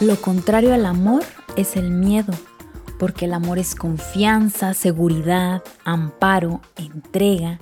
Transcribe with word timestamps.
Lo 0.00 0.20
contrario 0.20 0.74
al 0.74 0.84
amor 0.84 1.24
es 1.56 1.74
el 1.74 1.90
miedo, 1.90 2.32
porque 2.98 3.24
el 3.24 3.32
amor 3.32 3.58
es 3.58 3.74
confianza, 3.74 4.74
seguridad, 4.74 5.64
amparo, 5.84 6.60
entrega, 6.76 7.58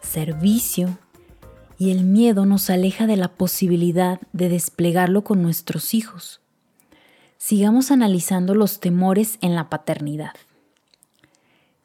servicio, 0.00 0.98
y 1.78 1.90
el 1.90 2.04
miedo 2.04 2.46
nos 2.46 2.70
aleja 2.70 3.06
de 3.06 3.16
la 3.16 3.28
posibilidad 3.28 4.18
de 4.32 4.48
desplegarlo 4.48 5.24
con 5.24 5.42
nuestros 5.42 5.92
hijos. 5.92 6.40
Sigamos 7.36 7.90
analizando 7.90 8.54
los 8.54 8.80
temores 8.80 9.38
en 9.42 9.54
la 9.54 9.68
paternidad. 9.68 10.32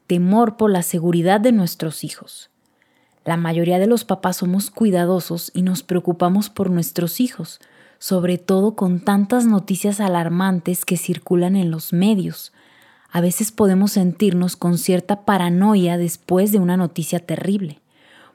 Temor 0.10 0.58
por 0.58 0.72
la 0.72 0.82
seguridad 0.82 1.40
de 1.40 1.52
nuestros 1.52 2.04
hijos. 2.04 2.50
La 3.26 3.38
mayoría 3.38 3.78
de 3.78 3.86
los 3.86 4.06
papás 4.06 4.38
somos 4.38 4.72
cuidadosos 4.72 5.52
y 5.54 5.62
nos 5.62 5.84
preocupamos 5.84 6.50
por 6.50 6.72
nuestros 6.72 7.20
hijos, 7.20 7.60
sobre 8.00 8.40
todo 8.40 8.76
con 8.76 9.02
tantas 9.02 9.46
noticias 9.46 10.00
alarmantes 10.00 10.84
que 10.84 10.98
circulan 10.98 11.56
en 11.56 11.70
los 11.70 11.94
medios. 11.94 12.54
A 13.12 13.22
veces 13.22 13.52
podemos 13.52 13.92
sentirnos 13.92 14.56
con 14.56 14.80
cierta 14.80 15.26
paranoia 15.26 16.00
después 16.00 16.52
de 16.52 16.58
una 16.58 16.76
noticia 16.76 17.20
terrible, 17.20 17.80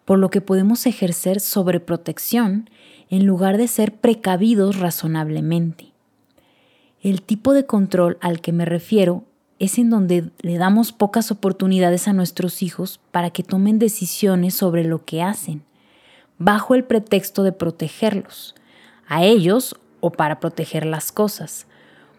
por 0.05 0.21
lo 0.21 0.31
que 0.31 0.41
podemos 0.41 0.87
ejercer 0.87 1.41
sobreprotección 1.41 2.71
en 3.11 3.27
lugar 3.27 3.57
de 3.57 3.67
ser 3.67 3.97
precavidos 3.97 4.79
razonablemente. 4.79 5.93
El 7.03 7.21
tipo 7.21 7.53
de 7.53 7.67
control 7.67 8.17
al 8.21 8.41
que 8.41 8.53
me 8.53 8.65
refiero 8.65 9.25
es 9.65 9.79
en 9.79 9.91
donde 9.91 10.31
le 10.41 10.59
damos 10.59 10.93
pocas 10.93 11.31
oportunidades 11.31 12.09
a 12.09 12.13
nuestros 12.13 12.63
hijos 12.63 13.01
para 13.11 13.31
que 13.31 13.43
tomen 13.43 13.79
decisiones 13.79 14.55
sobre 14.55 14.85
lo 14.85 15.05
que 15.05 15.23
hacen, 15.23 15.63
bajo 16.39 16.75
el 16.75 16.85
pretexto 16.85 17.43
de 17.43 17.53
protegerlos, 17.53 18.55
a 19.07 19.25
ellos 19.25 19.77
o 20.01 20.11
para 20.11 20.41
proteger 20.41 20.87
las 20.87 21.13
cosas, 21.13 21.67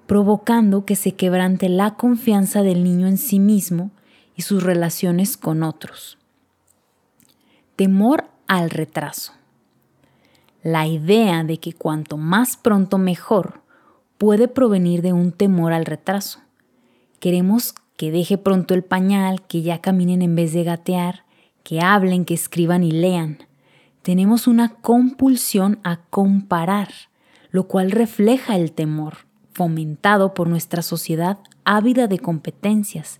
provocando 0.07 0.85
que 0.85 0.95
se 0.95 1.13
quebrante 1.13 1.69
la 1.69 1.95
confianza 1.95 2.63
del 2.63 2.83
niño 2.83 3.07
en 3.07 3.17
sí 3.17 3.39
mismo 3.39 3.91
y 4.35 4.41
sus 4.41 4.63
relaciones 4.63 5.37
con 5.37 5.63
otros. 5.63 6.17
Temor 7.75 8.25
al 8.47 8.69
retraso. 8.69 9.33
La 10.63 10.87
idea 10.87 11.43
de 11.43 11.59
que 11.59 11.73
cuanto 11.73 12.17
más 12.17 12.57
pronto 12.57 12.97
mejor 12.97 13.61
puede 14.17 14.47
provenir 14.47 15.01
de 15.01 15.13
un 15.13 15.31
temor 15.31 15.73
al 15.73 15.85
retraso. 15.85 16.44
Queremos 17.25 17.73
que 17.97 18.11
deje 18.11 18.37
pronto 18.37 18.75
el 18.75 18.83
pañal, 18.83 19.41
que 19.47 19.63
ya 19.63 19.81
caminen 19.81 20.21
en 20.21 20.35
vez 20.35 20.53
de 20.53 20.63
gatear, 20.63 21.25
que 21.63 21.81
hablen, 21.81 22.25
que 22.25 22.35
escriban 22.35 22.83
y 22.83 22.91
lean 22.91 23.39
tenemos 24.05 24.45
una 24.45 24.69
compulsión 24.69 25.79
a 25.83 25.97
comparar, 26.11 26.89
lo 27.49 27.67
cual 27.67 27.89
refleja 27.89 28.55
el 28.55 28.71
temor, 28.71 29.25
fomentado 29.51 30.35
por 30.35 30.47
nuestra 30.47 30.83
sociedad 30.83 31.39
ávida 31.63 32.05
de 32.05 32.19
competencias, 32.19 33.19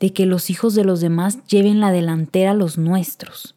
de 0.00 0.14
que 0.14 0.24
los 0.24 0.48
hijos 0.48 0.74
de 0.74 0.84
los 0.84 1.02
demás 1.02 1.44
lleven 1.48 1.80
la 1.80 1.92
delantera 1.92 2.52
a 2.52 2.54
los 2.54 2.78
nuestros. 2.78 3.56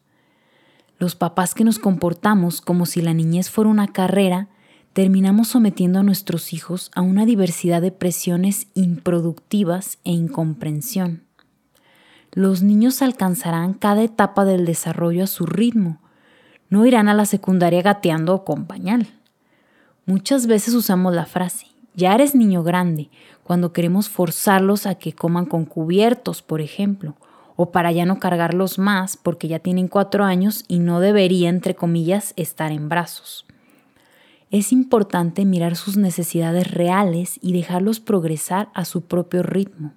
Los 0.98 1.14
papás 1.14 1.54
que 1.54 1.64
nos 1.64 1.78
comportamos 1.78 2.60
como 2.60 2.84
si 2.84 3.00
la 3.00 3.14
niñez 3.14 3.48
fuera 3.48 3.70
una 3.70 3.88
carrera, 3.88 4.48
terminamos 4.96 5.48
sometiendo 5.48 5.98
a 5.98 6.02
nuestros 6.02 6.54
hijos 6.54 6.90
a 6.94 7.02
una 7.02 7.26
diversidad 7.26 7.82
de 7.82 7.92
presiones 7.92 8.68
improductivas 8.72 9.98
e 10.04 10.12
incomprensión. 10.12 11.22
Los 12.32 12.62
niños 12.62 13.02
alcanzarán 13.02 13.74
cada 13.74 14.02
etapa 14.02 14.46
del 14.46 14.64
desarrollo 14.64 15.24
a 15.24 15.26
su 15.26 15.44
ritmo, 15.44 16.00
no 16.70 16.86
irán 16.86 17.10
a 17.10 17.14
la 17.14 17.26
secundaria 17.26 17.82
gateando 17.82 18.42
con 18.42 18.64
pañal. 18.64 19.08
Muchas 20.06 20.46
veces 20.46 20.72
usamos 20.72 21.14
la 21.14 21.26
frase, 21.26 21.66
ya 21.94 22.14
eres 22.14 22.34
niño 22.34 22.62
grande, 22.62 23.10
cuando 23.42 23.74
queremos 23.74 24.08
forzarlos 24.08 24.86
a 24.86 24.94
que 24.94 25.12
coman 25.12 25.44
con 25.44 25.66
cubiertos, 25.66 26.40
por 26.40 26.62
ejemplo, 26.62 27.16
o 27.54 27.70
para 27.70 27.92
ya 27.92 28.06
no 28.06 28.18
cargarlos 28.18 28.78
más 28.78 29.18
porque 29.18 29.46
ya 29.46 29.58
tienen 29.58 29.88
cuatro 29.88 30.24
años 30.24 30.64
y 30.68 30.78
no 30.78 31.00
debería, 31.00 31.50
entre 31.50 31.74
comillas, 31.74 32.32
estar 32.38 32.72
en 32.72 32.88
brazos. 32.88 33.46
Es 34.50 34.72
importante 34.72 35.44
mirar 35.44 35.74
sus 35.74 35.96
necesidades 35.96 36.70
reales 36.70 37.38
y 37.42 37.52
dejarlos 37.52 37.98
progresar 37.98 38.68
a 38.74 38.84
su 38.84 39.02
propio 39.02 39.42
ritmo. 39.42 39.92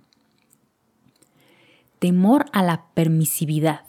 Temor 2.00 2.46
a 2.52 2.64
la 2.64 2.86
permisividad. 2.96 3.82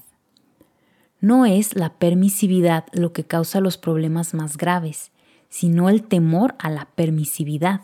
No 1.20 1.46
es 1.46 1.76
la 1.76 1.94
permisividad 1.94 2.84
lo 2.92 3.12
que 3.12 3.24
causa 3.24 3.60
los 3.60 3.78
problemas 3.78 4.34
más 4.34 4.56
graves, 4.56 5.12
sino 5.48 5.88
el 5.88 6.02
temor 6.02 6.54
a 6.58 6.68
la 6.70 6.86
permisividad. 6.94 7.82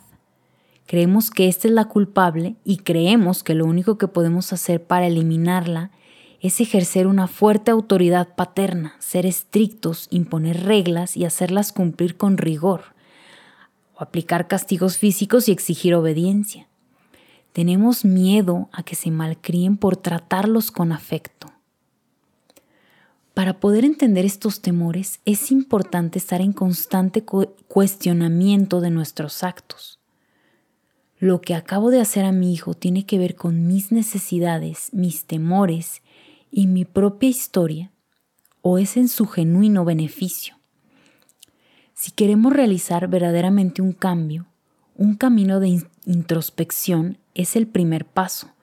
Creemos 0.87 1.31
que 1.31 1.49
esta 1.49 1.69
es 1.69 1.75
la 1.75 1.87
culpable 1.87 2.57
y 2.65 2.79
creemos 2.79 3.43
que 3.43 3.55
lo 3.55 3.65
único 3.65 3.99
que 3.99 4.09
podemos 4.09 4.53
hacer 4.53 4.85
para 4.85 5.07
eliminarla 5.07 5.91
es 6.41 6.61
ejercer 6.61 7.07
una 7.07 7.29
fuerte 7.29 7.71
autoridad 7.71 8.35
paterna, 8.35 8.95
ser 8.99 9.27
estrictos, 9.27 10.09
imponer 10.11 10.65
reglas 10.65 11.17
y 11.17 11.25
hacerlas 11.25 11.73
cumplir 11.73 12.17
con 12.17 12.39
rigor, 12.39 12.95
o 13.95 14.03
aplicar 14.03 14.47
castigos 14.49 14.99
físicos 14.99 15.49
y 15.49 15.53
exigir 15.53 15.95
obediencia. 15.95 16.69
Tenemos 17.53 18.05
miedo 18.05 18.69
a 18.73 18.83
que 18.83 18.95
se 18.95 19.11
malcríen 19.11 19.79
por 19.79 19.97
tratarlos 19.97 20.71
con 20.71 20.93
afecto. 20.93 21.51
Para 23.33 23.61
poder 23.61 23.85
entender 23.85 24.25
estos 24.25 24.61
temores 24.61 25.21
es 25.25 25.51
importante 25.51 26.19
estar 26.19 26.41
en 26.41 26.53
constante 26.53 27.23
cuestionamiento 27.23 28.81
de 28.81 28.91
nuestros 28.91 29.43
actos. 29.43 29.99
Lo 31.19 31.41
que 31.41 31.55
acabo 31.55 31.91
de 31.91 32.01
hacer 32.01 32.25
a 32.25 32.33
mi 32.33 32.53
hijo 32.53 32.75
tiene 32.75 33.07
que 33.07 33.19
ver 33.19 33.37
con 33.37 33.67
mis 33.67 33.91
necesidades, 33.91 34.91
mis 34.93 35.25
temores 35.25 36.03
y 36.51 36.67
mi 36.67 36.85
propia 36.85 37.29
historia, 37.29 37.93
o 38.63 38.79
es 38.79 38.97
en 38.97 39.09
su 39.09 39.27
genuino 39.27 39.85
beneficio. 39.85 40.57
Si 41.95 42.11
queremos 42.11 42.53
realizar 42.53 43.09
verdaderamente 43.09 43.83
un 43.83 43.93
cambio, 43.93 44.47
un 44.95 45.15
camino 45.15 45.61
de 45.61 45.83
introspección 46.05 47.19
es 47.35 47.57
el 47.57 47.67
primer 47.67 48.07
paso 48.07 48.57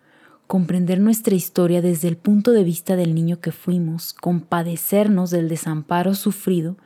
comprender 0.53 0.99
nuestra 0.99 1.33
historia 1.33 1.81
desde 1.81 2.07
el 2.07 2.15
punto 2.15 2.51
de 2.51 2.63
vista 2.63 2.95
del 2.95 3.15
niño 3.15 3.39
que 3.39 3.51
fuimos, 3.51 4.13
compadecernos 4.13 5.31
del 5.31 5.49
desamparo 5.49 6.13
sufrido 6.13 6.77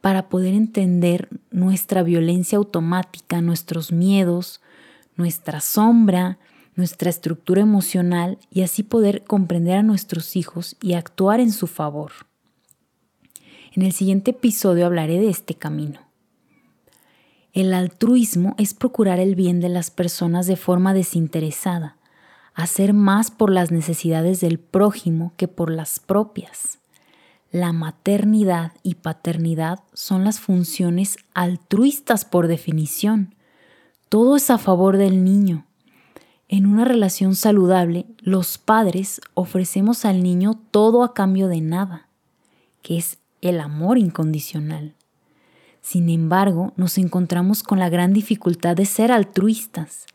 para 0.00 0.28
poder 0.28 0.54
entender 0.54 1.28
nuestra 1.50 2.04
violencia 2.04 2.58
automática, 2.58 3.42
nuestros 3.42 3.90
miedos, 3.90 4.60
nuestra 5.16 5.60
sombra, 5.60 6.38
nuestra 6.76 7.10
estructura 7.10 7.62
emocional 7.62 8.38
y 8.50 8.62
así 8.62 8.82
poder 8.82 9.24
comprender 9.24 9.76
a 9.76 9.82
nuestros 9.82 10.36
hijos 10.36 10.76
y 10.80 10.94
actuar 10.94 11.40
en 11.40 11.52
su 11.52 11.66
favor. 11.66 12.12
En 13.72 13.82
el 13.82 13.92
siguiente 13.92 14.32
episodio 14.32 14.86
hablaré 14.86 15.18
de 15.18 15.30
este 15.30 15.54
camino. 15.54 16.00
El 17.52 17.74
altruismo 17.74 18.54
es 18.58 18.74
procurar 18.74 19.18
el 19.18 19.34
bien 19.34 19.60
de 19.60 19.68
las 19.68 19.90
personas 19.90 20.46
de 20.46 20.56
forma 20.56 20.94
desinteresada, 20.94 21.96
hacer 22.54 22.92
más 22.92 23.30
por 23.30 23.50
las 23.50 23.70
necesidades 23.70 24.40
del 24.40 24.58
prójimo 24.58 25.32
que 25.36 25.48
por 25.48 25.70
las 25.70 25.98
propias. 25.98 26.78
La 27.50 27.72
maternidad 27.72 28.72
y 28.84 28.94
paternidad 28.94 29.80
son 29.92 30.24
las 30.24 30.38
funciones 30.38 31.16
altruistas 31.34 32.24
por 32.24 32.46
definición. 32.46 33.34
Todo 34.08 34.36
es 34.36 34.50
a 34.50 34.58
favor 34.58 34.96
del 34.96 35.24
niño. 35.24 35.66
En 36.52 36.66
una 36.66 36.84
relación 36.84 37.36
saludable, 37.36 38.06
los 38.18 38.58
padres 38.58 39.20
ofrecemos 39.34 40.04
al 40.04 40.20
niño 40.20 40.58
todo 40.72 41.04
a 41.04 41.14
cambio 41.14 41.46
de 41.46 41.60
nada, 41.60 42.08
que 42.82 42.98
es 42.98 43.18
el 43.40 43.60
amor 43.60 43.98
incondicional. 43.98 44.96
Sin 45.80 46.10
embargo, 46.10 46.72
nos 46.74 46.98
encontramos 46.98 47.62
con 47.62 47.78
la 47.78 47.88
gran 47.88 48.12
dificultad 48.12 48.74
de 48.74 48.84
ser 48.84 49.12
altruistas 49.12 50.06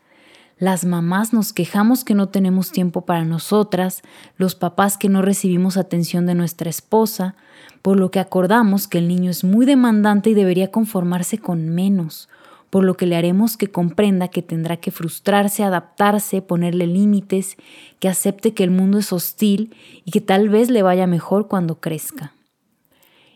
las 0.58 0.86
mamás 0.86 1.34
nos 1.34 1.52
quejamos 1.52 2.02
que 2.02 2.14
no 2.14 2.30
tenemos 2.30 2.72
tiempo 2.72 3.02
para 3.02 3.26
nosotras, 3.26 4.00
los 4.38 4.54
papás 4.54 4.96
que 4.96 5.10
no 5.10 5.20
recibimos 5.20 5.76
atención 5.76 6.24
de 6.24 6.34
nuestra 6.34 6.70
esposa, 6.70 7.36
por 7.82 8.00
lo 8.00 8.10
que 8.10 8.20
acordamos 8.20 8.88
que 8.88 8.96
el 8.96 9.06
niño 9.06 9.30
es 9.30 9.44
muy 9.44 9.66
demandante 9.66 10.30
y 10.30 10.34
debería 10.34 10.70
conformarse 10.70 11.36
con 11.36 11.68
menos, 11.68 12.30
por 12.70 12.84
lo 12.84 12.96
que 12.96 13.06
le 13.06 13.16
haremos 13.16 13.56
que 13.56 13.68
comprenda 13.68 14.28
que 14.28 14.42
tendrá 14.42 14.76
que 14.76 14.90
frustrarse, 14.90 15.62
adaptarse, 15.62 16.42
ponerle 16.42 16.86
límites, 16.86 17.56
que 18.00 18.08
acepte 18.08 18.54
que 18.54 18.64
el 18.64 18.70
mundo 18.70 18.98
es 18.98 19.12
hostil 19.12 19.74
y 20.04 20.10
que 20.10 20.20
tal 20.20 20.48
vez 20.48 20.70
le 20.70 20.82
vaya 20.82 21.06
mejor 21.06 21.48
cuando 21.48 21.80
crezca. 21.80 22.34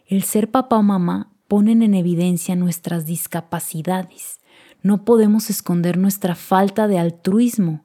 El 0.07 0.23
ser 0.25 0.51
papá 0.51 0.77
o 0.77 0.83
mamá 0.83 1.31
ponen 1.49 1.83
en 1.83 1.95
evidencia 1.95 2.57
nuestras 2.57 3.07
discapacidades 3.07 4.41
no 4.83 5.05
podemos 5.05 5.51
esconder 5.51 5.99
nuestra 5.99 6.35
falta 6.35 6.89
de 6.89 6.99
altruismo, 6.99 7.85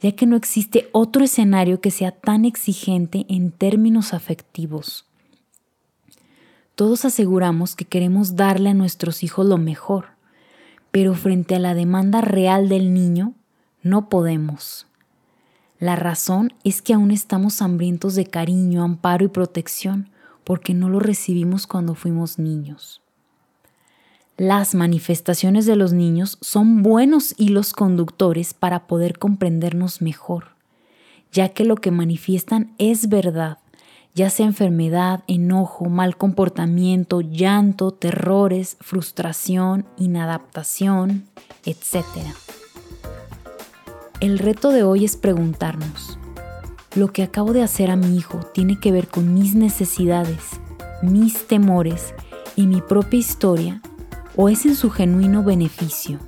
ya 0.00 0.12
que 0.12 0.26
no 0.26 0.36
existe 0.36 0.88
otro 0.92 1.24
escenario 1.24 1.80
que 1.80 1.90
sea 1.90 2.12
tan 2.12 2.44
exigente 2.44 3.26
en 3.28 3.50
términos 3.50 4.14
afectivos. 4.14 5.06
Todos 6.74 7.04
aseguramos 7.04 7.74
que 7.74 7.86
queremos 7.86 8.36
darle 8.36 8.70
a 8.70 8.74
nuestros 8.74 9.22
hijos 9.22 9.46
lo 9.46 9.56
mejor, 9.56 10.10
pero 10.96 11.12
frente 11.12 11.54
a 11.54 11.58
la 11.58 11.74
demanda 11.74 12.22
real 12.22 12.70
del 12.70 12.94
niño, 12.94 13.34
no 13.82 14.08
podemos. 14.08 14.86
La 15.78 15.94
razón 15.94 16.54
es 16.64 16.80
que 16.80 16.94
aún 16.94 17.10
estamos 17.10 17.60
hambrientos 17.60 18.14
de 18.14 18.24
cariño, 18.24 18.82
amparo 18.82 19.26
y 19.26 19.28
protección, 19.28 20.08
porque 20.42 20.72
no 20.72 20.88
lo 20.88 20.98
recibimos 20.98 21.66
cuando 21.66 21.94
fuimos 21.94 22.38
niños. 22.38 23.02
Las 24.38 24.74
manifestaciones 24.74 25.66
de 25.66 25.76
los 25.76 25.92
niños 25.92 26.38
son 26.40 26.82
buenos 26.82 27.34
hilos 27.36 27.74
conductores 27.74 28.54
para 28.54 28.86
poder 28.86 29.18
comprendernos 29.18 30.00
mejor, 30.00 30.56
ya 31.30 31.50
que 31.50 31.66
lo 31.66 31.76
que 31.76 31.90
manifiestan 31.90 32.72
es 32.78 33.10
verdad, 33.10 33.58
ya 34.16 34.30
sea 34.30 34.46
enfermedad, 34.46 35.22
enojo, 35.26 35.90
mal 35.90 36.16
comportamiento, 36.16 37.20
llanto, 37.20 37.90
terrores, 37.90 38.78
frustración, 38.80 39.84
inadaptación, 39.98 41.26
etc. 41.66 42.06
El 44.20 44.38
reto 44.38 44.70
de 44.70 44.84
hoy 44.84 45.04
es 45.04 45.18
preguntarnos, 45.18 46.18
¿lo 46.94 47.12
que 47.12 47.22
acabo 47.22 47.52
de 47.52 47.62
hacer 47.62 47.90
a 47.90 47.96
mi 47.96 48.16
hijo 48.16 48.40
tiene 48.54 48.80
que 48.80 48.90
ver 48.90 49.08
con 49.08 49.34
mis 49.34 49.54
necesidades, 49.54 50.60
mis 51.02 51.46
temores 51.46 52.14
y 52.56 52.66
mi 52.66 52.80
propia 52.80 53.20
historia 53.20 53.82
o 54.34 54.48
es 54.48 54.64
en 54.64 54.76
su 54.76 54.88
genuino 54.88 55.44
beneficio? 55.44 56.20